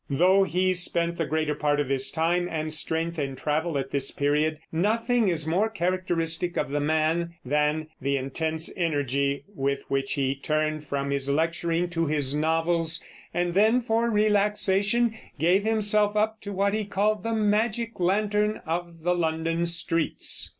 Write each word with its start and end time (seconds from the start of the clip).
Though 0.09 0.45
he 0.45 0.73
spent 0.73 1.19
the 1.19 1.27
greater 1.27 1.53
part 1.53 1.79
of 1.79 1.87
his 1.89 2.09
time 2.09 2.47
and 2.49 2.73
strength 2.73 3.19
in 3.19 3.35
travel 3.35 3.77
at 3.77 3.91
this 3.91 4.09
period, 4.09 4.57
nothing 4.71 5.27
is 5.27 5.45
more 5.45 5.69
characteristic 5.69 6.57
of 6.57 6.71
the 6.71 6.79
man 6.79 7.35
than 7.45 7.85
the 8.01 8.17
intense 8.17 8.73
energy 8.75 9.43
with 9.53 9.83
which 9.89 10.13
he 10.13 10.33
turned 10.33 10.87
from 10.87 11.11
his 11.11 11.29
lecturing 11.29 11.87
to 11.91 12.07
his 12.07 12.33
novels, 12.33 13.05
and 13.31 13.53
then, 13.53 13.79
for 13.79 14.09
relaxation, 14.09 15.15
gave 15.37 15.63
himself 15.65 16.15
up 16.15 16.41
to 16.41 16.51
what 16.51 16.73
he 16.73 16.83
called 16.83 17.21
the 17.21 17.35
magic 17.35 17.99
lantern 17.99 18.59
of 18.65 19.03
the 19.03 19.13
London 19.13 19.67
streets. 19.67 20.49